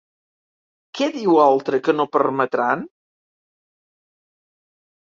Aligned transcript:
Què 0.99 1.09
diu 1.17 1.37
Oltra 1.43 1.81
que 1.89 1.95
no 1.99 2.07
permetran? 2.19 2.83